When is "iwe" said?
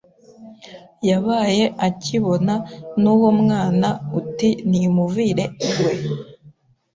5.69-5.91